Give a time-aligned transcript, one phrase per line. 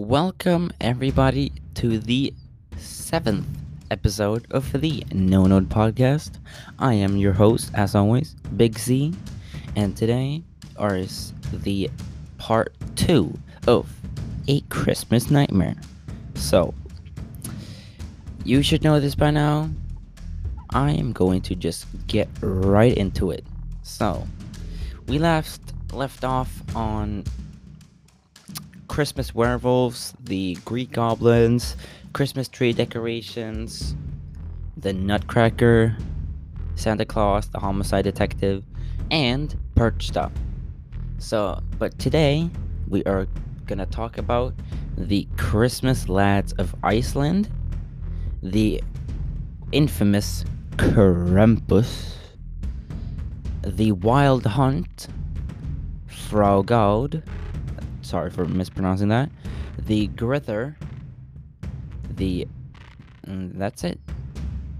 [0.00, 2.32] welcome everybody to the
[2.78, 3.46] seventh
[3.90, 6.38] episode of the NoNote Podcast.
[6.78, 9.12] I am your host, as always, Big C,
[9.76, 10.42] and today
[10.80, 11.90] is the
[12.38, 13.94] part two of
[14.48, 15.76] A Christmas Nightmare.
[16.34, 16.72] So,
[18.42, 19.68] you should know this by now.
[20.70, 23.44] I am going to just get right into it.
[23.82, 24.26] So,
[25.06, 25.60] we left
[25.92, 27.24] left off on
[28.90, 31.76] Christmas werewolves, the Greek goblins,
[32.12, 33.94] Christmas tree decorations,
[34.76, 35.96] the Nutcracker,
[36.74, 38.64] Santa Claus, the homicide detective,
[39.12, 40.32] and Perched Up.
[41.18, 42.50] So, but today
[42.88, 43.28] we are
[43.66, 44.54] gonna talk about
[44.98, 47.48] the Christmas lads of Iceland,
[48.42, 48.82] the
[49.70, 52.16] infamous Krampus,
[53.64, 55.06] the Wild Hunt,
[56.08, 57.22] Frau Gaud,
[58.10, 59.30] sorry for mispronouncing that,
[59.86, 60.76] the Grither,
[62.16, 62.46] the.
[63.26, 64.00] Mm, that's it.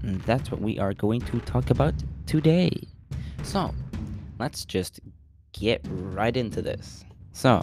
[0.03, 1.93] Mm, that's what we are going to talk about
[2.25, 2.71] today.
[3.43, 3.73] So,
[4.37, 4.99] let's just
[5.53, 7.05] get right into this.
[7.31, 7.61] So,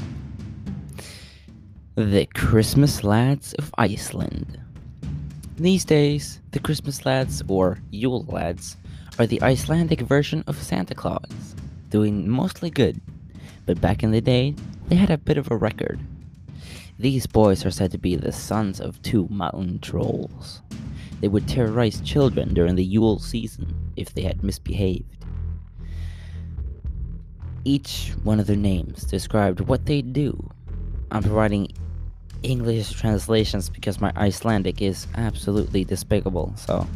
[1.97, 4.59] the Christmas lads of Iceland.
[5.57, 8.77] These days, the Christmas lads, or Yule lads,
[9.19, 11.57] are the Icelandic version of Santa Claus,
[11.91, 13.01] doing mostly good.
[13.67, 14.55] But back in the day,
[14.89, 16.01] they had a bit of a record.
[16.99, 20.63] These boys are said to be the sons of two mountain trolls.
[21.21, 25.25] They would terrorize children during the Yule season if they had misbehaved.
[27.65, 30.51] Each one of their names described what they'd do.
[31.11, 31.73] I'm providing
[32.43, 36.55] English translations because my Icelandic is absolutely despicable.
[36.57, 36.87] So,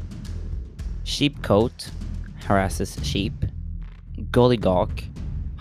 [1.05, 1.91] Sheepcoat
[2.47, 3.45] harasses sheep.
[4.31, 5.05] Gully Gawk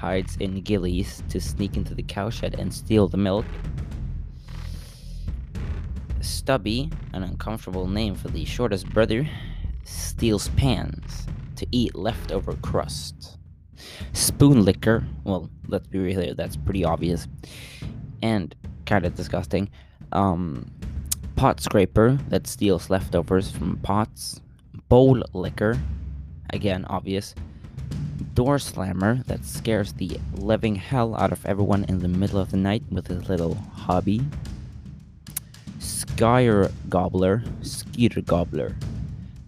[0.02, 3.46] hides in gillies to sneak into the cowshed and steal the milk.
[6.22, 9.30] Stubby, an uncomfortable name for the shortest brother,
[9.84, 13.38] steals pans to eat leftover crust.
[14.14, 17.28] Spoon licker, well, let's be real, here, that's pretty obvious.
[18.24, 18.56] And
[18.88, 19.70] kind of disgusting.
[20.12, 20.72] Um,
[21.36, 24.42] pot scraper that steals leftovers from pots.
[24.90, 25.80] Bowl licker,
[26.50, 27.36] again obvious.
[28.34, 32.58] Door slammer that scares the living hell out of everyone in the middle of the
[32.58, 34.22] night with his little hobby.
[35.80, 38.78] Skyr gobbler, skeeter gobbler,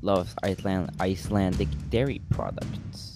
[0.01, 3.15] loves Iceland Icelandic dairy products.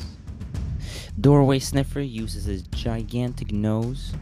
[1.20, 4.14] Doorway sniffer uses his gigantic nose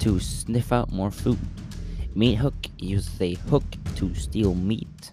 [0.00, 1.38] to sniff out more food.
[2.14, 3.64] Meat Hook uses a hook
[3.96, 5.12] to steal meat.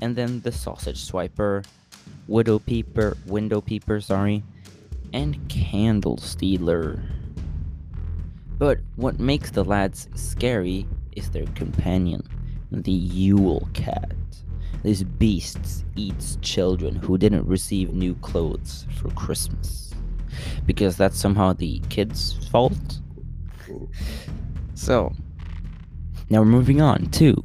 [0.00, 1.64] And then the Sausage Swiper,
[2.26, 4.42] Widow Peeper, Window Peeper, sorry,
[5.14, 7.00] and Candle Stealer.
[8.58, 12.28] But what makes the lads scary is their companion,
[12.72, 14.12] the Yule Cat.
[14.82, 19.94] This beast eats children who didn't receive new clothes for Christmas.
[20.66, 23.00] Because that's somehow the kids' fault?
[24.74, 25.12] So,
[26.28, 27.42] now we're moving on to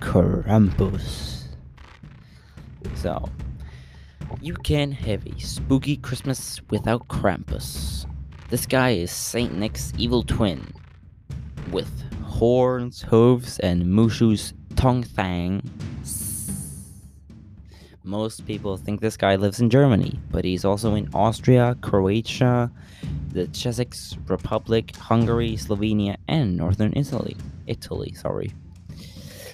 [0.00, 1.44] Krampus.
[2.94, 3.26] So,
[4.46, 8.06] you can have a spooky Christmas without Krampus.
[8.48, 10.72] This guy is Saint Nick's evil twin,
[11.72, 11.90] with
[12.22, 15.68] horns, hooves, and Mushu's tongue thang.
[18.04, 22.70] Most people think this guy lives in Germany, but he's also in Austria, Croatia,
[23.32, 23.94] the Czech
[24.28, 27.36] Republic, Hungary, Slovenia, and northern Italy.
[27.66, 28.54] Italy, sorry.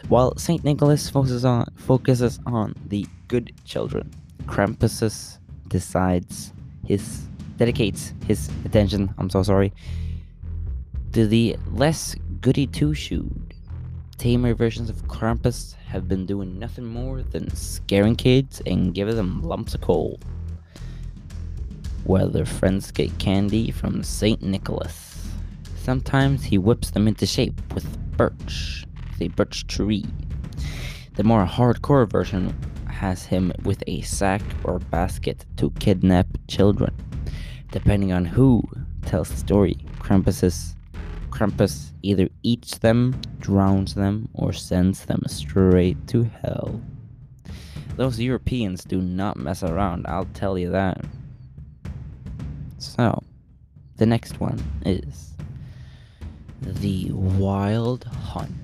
[0.09, 4.11] While Saint Nicholas focuses on focuses on the good children,
[4.47, 6.53] Krampus decides
[6.87, 7.23] his
[7.57, 9.15] dedicates his attention.
[9.19, 9.73] I'm so sorry
[11.13, 13.55] to the less goody two shoed.
[14.19, 19.43] Tamer versions of Krampus have been doing nothing more than scaring kids and giving them
[19.43, 20.19] lumps of coal
[22.05, 24.43] while their friends get candy from St.
[24.43, 25.29] Nicholas.
[25.77, 27.87] Sometimes he whips them into shape with
[28.17, 28.87] birch,
[29.21, 30.07] a birch tree.
[31.15, 32.55] The more hardcore version
[33.03, 36.95] has him with a sack or basket to kidnap children.
[37.73, 38.63] Depending on who
[39.05, 40.77] tells the story, Krampus,
[41.31, 46.81] Krampus either eats them, drowns them, or sends them straight to hell.
[47.97, 51.05] Those Europeans do not mess around, I'll tell you that.
[52.79, 53.21] So,
[53.97, 55.35] the next one is
[56.61, 58.62] The Wild Hunt.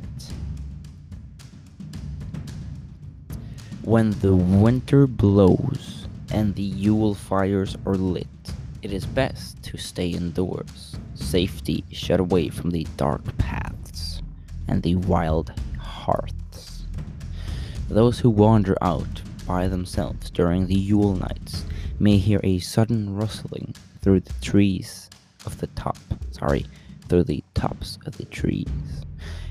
[3.89, 8.27] When the winter blows and the Yule fires are lit,
[8.83, 14.21] it is best to stay indoors, safety shut away from the dark paths.
[14.69, 16.85] and the wild hearths.
[17.89, 21.65] Those who wander out by themselves during the Yule nights
[21.99, 25.09] may hear a sudden rustling through the trees
[25.47, 25.97] of the top,
[26.31, 26.67] sorry,
[27.09, 28.69] through the tops of the trees.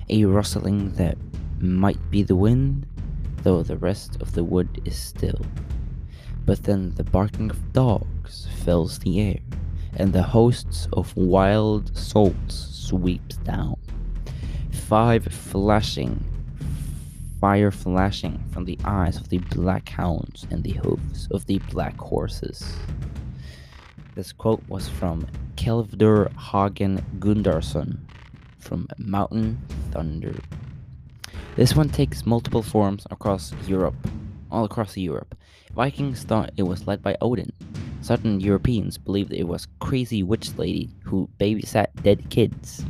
[0.09, 1.17] A rustling that
[1.59, 2.85] might be the wind,
[3.47, 5.39] though the rest of the wood is still.
[6.45, 9.39] But then the barking of dogs fills the air,
[9.95, 13.77] and the hosts of wild souls sweeps down.
[14.73, 16.21] Five flashing,
[17.39, 21.97] fire flashing from the eyes of the black hounds and the hooves of the black
[21.97, 22.75] horses.
[24.13, 27.99] This quote was from Kveldulf Hagan Gundarsson
[28.59, 29.57] from Mountain
[29.91, 30.35] Thunder.
[31.57, 33.95] This one takes multiple forms across Europe,
[34.51, 35.33] all across Europe.
[35.73, 37.51] Vikings thought it was led by Odin.
[38.01, 42.85] Certain Europeans believed it was crazy witch lady who babysat dead kids.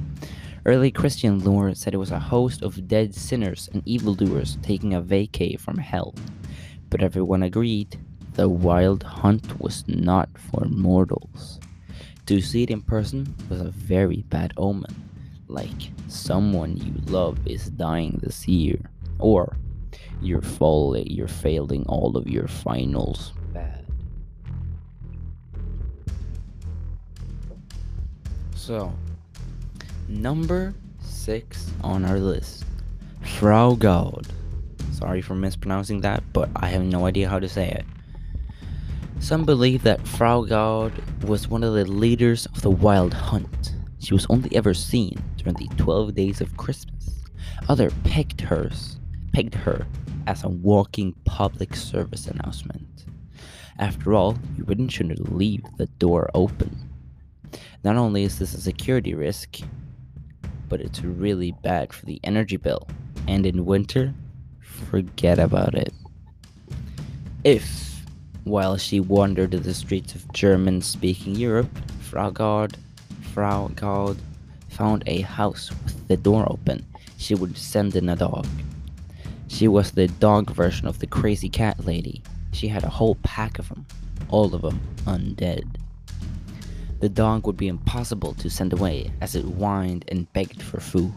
[0.66, 5.02] Early Christian lore said it was a host of dead sinners and evildoers taking a
[5.02, 6.14] vacay from hell.
[6.90, 7.98] But everyone agreed
[8.34, 11.62] the wild hunt was not for mortals.
[12.25, 15.08] To see it in person was a very bad omen,
[15.47, 18.79] like someone you love is dying this year,
[19.19, 19.57] or
[20.21, 23.85] you're falling, you're failing all of your finals bad.
[28.55, 28.94] So,
[30.07, 32.65] number six on our list,
[33.21, 34.27] Frau Gaud.
[34.91, 37.85] Sorry for mispronouncing that, but I have no idea how to say it.
[39.19, 43.73] Some believe that Frau Gaud was one of the leaders of the Wild Hunt.
[44.07, 47.25] She was only ever seen during the 12 days of Christmas.
[47.68, 48.71] Other pegged her,
[49.33, 49.86] pegged her
[50.25, 53.04] as a walking public service announcement.
[53.80, 56.89] After all, you wouldn't shouldn't leave the door open.
[57.83, 59.57] Not only is this a security risk,
[60.69, 62.88] but it's really bad for the energy bill.
[63.27, 64.13] And in winter,
[64.62, 65.92] forget about it.
[67.44, 68.06] If,
[68.45, 72.77] while she wandered the streets of German speaking Europe, Frau Gaud,
[73.38, 74.18] Frau Gaud
[74.68, 76.84] found a house with the door open,
[77.18, 78.48] she would send in a dog.
[79.48, 82.24] She was the dog version of the crazy cat lady.
[82.51, 83.86] She had a whole pack of them,
[84.30, 85.68] all of them undead.
[87.00, 91.13] The dog would be impossible to send away as it whined and begged for food.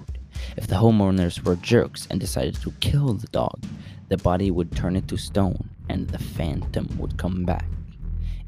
[0.58, 3.64] If the homeowners were jerks and decided to kill the dog,
[4.10, 7.64] the body would turn into stone and the phantom would come back.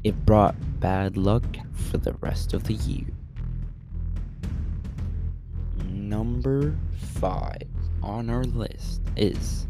[0.03, 3.07] It brought bad luck for the rest of the year.
[6.09, 6.75] Number
[7.21, 7.61] 5
[8.03, 9.67] on our list is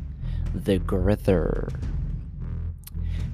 [0.55, 1.69] The Grither.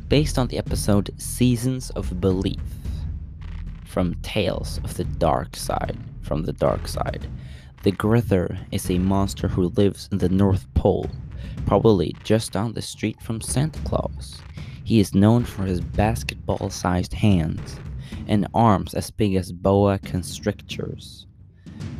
[0.09, 2.59] Based on the episode Seasons of Belief
[3.85, 7.25] from Tales of the Dark Side from the Dark Side.
[7.83, 11.09] The Grither is a monster who lives in the North Pole,
[11.65, 14.41] probably just down the street from Santa Claus.
[14.83, 17.79] He is known for his basketball sized hands
[18.27, 21.27] and arms as big as boa constrictors.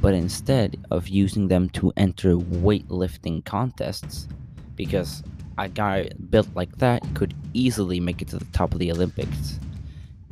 [0.02, 4.28] But instead of using them to enter weightlifting contests,
[4.76, 5.24] because
[5.58, 9.60] a guy built like that could easily make it to the top of the Olympics,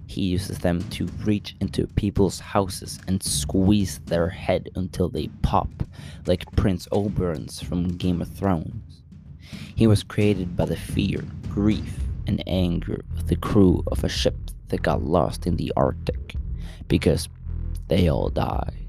[0.08, 5.70] he uses them to reach into people's houses and squeeze their head until they pop,
[6.26, 9.04] like Prince Oberyn's from Game of Thrones.
[9.76, 14.38] He was created by the fear, grief, and anger of the crew of a ship
[14.70, 16.36] that got lost in the Arctic,
[16.88, 17.28] because
[17.90, 18.87] they all died.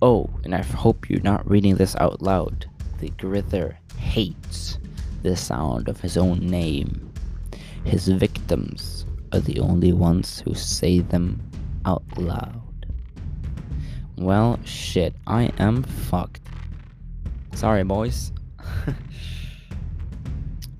[0.00, 2.70] Oh, and I hope you're not reading this out loud.
[3.00, 4.78] The Grither hates
[5.22, 7.12] the sound of his own name.
[7.84, 11.40] His victims are the only ones who say them
[11.84, 12.86] out loud.
[14.16, 16.42] Well, shit, I am fucked.
[17.54, 18.32] Sorry, boys.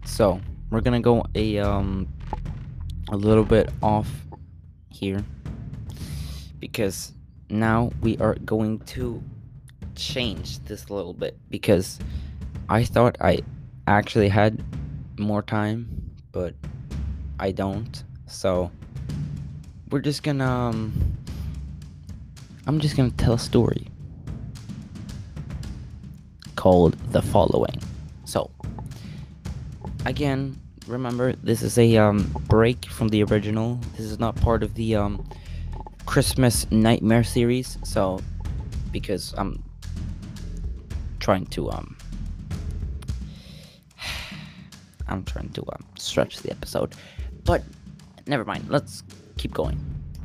[0.04, 2.06] so, we're gonna go a um
[3.10, 4.08] a little bit off
[4.90, 5.25] here
[6.60, 7.12] because
[7.50, 9.22] now we are going to
[9.94, 11.98] change this a little bit because
[12.68, 13.40] I thought I
[13.86, 14.62] actually had
[15.18, 16.54] more time, but
[17.40, 18.02] I don't.
[18.26, 18.70] So
[19.90, 21.16] we're just gonna um,
[22.66, 23.88] I'm just gonna tell a story
[26.56, 27.80] called The Following.
[28.24, 28.50] So
[30.04, 33.80] again, remember this is a um, break from the original.
[33.96, 35.26] This is not part of the um,
[36.08, 37.76] Christmas Nightmare series.
[37.84, 38.20] So
[38.92, 39.62] because I'm
[41.20, 41.98] trying to um
[45.08, 46.94] I'm trying to um, stretch the episode.
[47.44, 47.62] But
[48.26, 48.70] never mind.
[48.70, 49.02] Let's
[49.36, 49.78] keep going.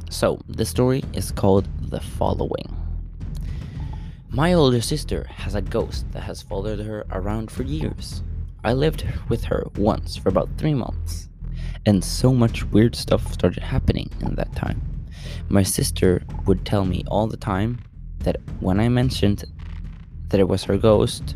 [0.09, 2.69] So, the story is called The Following.
[4.29, 8.23] My older sister has a ghost that has followed her around for years.
[8.63, 11.27] I lived with her once for about three months,
[11.85, 14.92] and so much weird stuff started happening in that time.
[15.49, 17.79] My sister would tell me all the time
[18.19, 19.43] that when I mentioned
[20.29, 21.35] that it was her ghost,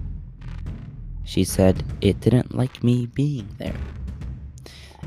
[1.24, 3.76] she said it didn't like me being there.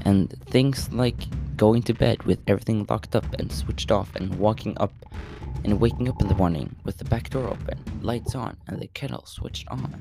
[0.03, 1.17] And things like
[1.57, 4.93] going to bed with everything locked up and switched off, and walking up
[5.65, 8.87] and waking up in the morning with the back door open, lights on, and the
[8.89, 9.93] kettle switched on.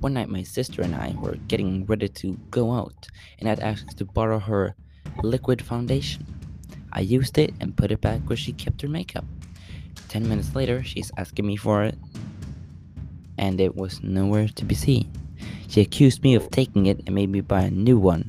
[0.00, 3.98] One night, my sister and I were getting ready to go out, and I'd asked
[3.98, 4.74] to borrow her
[5.22, 6.37] liquid foundation.
[6.92, 9.24] I used it and put it back where she kept her makeup.
[10.08, 11.98] Ten minutes later, she's asking me for it,
[13.36, 15.10] and it was nowhere to be seen.
[15.68, 18.26] She accused me of taking it and made me buy a new one,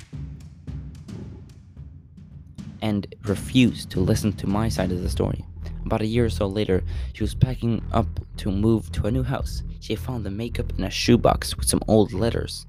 [2.82, 5.46] and refused to listen to my side of the story.
[5.86, 9.24] About a year or so later, she was packing up to move to a new
[9.24, 9.64] house.
[9.80, 12.66] She found the makeup in a shoebox with some old letters.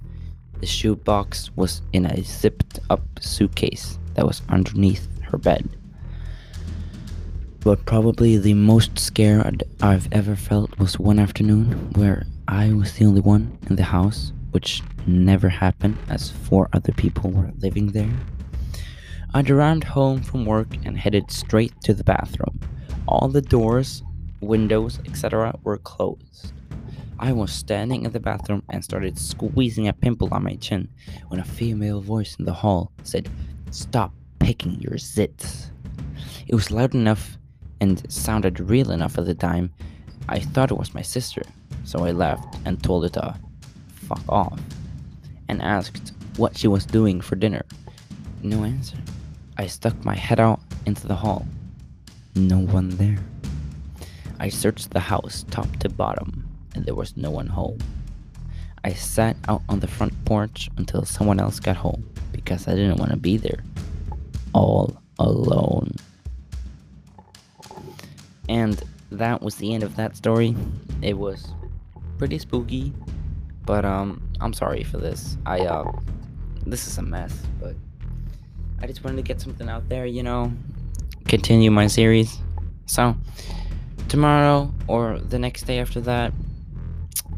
[0.61, 5.69] The shoebox was in a zipped up suitcase that was underneath her bed.
[7.63, 13.05] But probably the most scared I've ever felt was one afternoon where I was the
[13.05, 18.11] only one in the house, which never happened as four other people were living there.
[19.35, 22.61] I'd arrived home from work and headed straight to the bathroom.
[23.07, 24.03] All the doors,
[24.41, 25.55] windows, etc.
[25.63, 26.55] were closed.
[27.19, 30.89] I was standing in the bathroom and started squeezing a pimple on my chin
[31.29, 33.29] when a female voice in the hall said,
[33.71, 35.71] Stop picking your zits.
[36.49, 37.37] It was loud enough
[37.81, 39.73] and sounded real enough at the time.
[40.29, 41.43] I thought it was my sister,
[41.85, 43.37] so I left and told her to
[43.95, 44.61] fuck off
[45.49, 47.65] and asked what she was doing for dinner.
[48.43, 48.97] No answer.
[49.57, 51.47] I stuck my head out into the hall.
[52.35, 53.19] No one there.
[54.39, 57.79] I searched the house top to bottom, and there was no one home.
[58.85, 62.97] I sat out on the front porch until someone else got home because I didn't
[62.97, 63.63] want to be there
[64.55, 65.93] all alone.
[68.51, 70.57] And that was the end of that story.
[71.03, 71.55] It was
[72.19, 72.93] pretty spooky,
[73.65, 75.39] but um I'm sorry for this.
[75.47, 75.91] I uh
[76.67, 77.77] this is a mess, but
[78.83, 80.53] I just wanted to get something out there, you know,
[81.29, 82.39] continue my series.
[82.87, 83.15] So,
[84.09, 86.33] tomorrow or the next day after that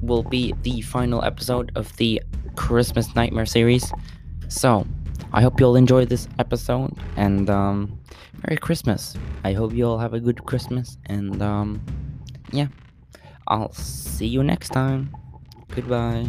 [0.00, 2.23] will be the final episode of the
[2.57, 3.92] Christmas Nightmare series.
[4.49, 4.87] So,
[5.32, 7.98] I hope you'll enjoy this episode and um
[8.44, 9.16] Merry Christmas.
[9.44, 11.80] I hope you all have a good Christmas and um
[12.52, 12.68] yeah.
[13.48, 15.14] I'll see you next time.
[15.74, 16.28] Goodbye.